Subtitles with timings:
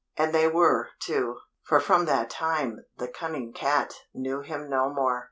[0.17, 5.19] And they were, too; for from that time the "Cunning Cat" knew him no more.